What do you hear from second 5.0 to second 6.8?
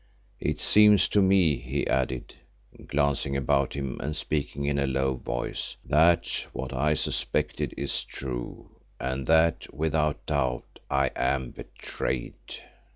voice, "that what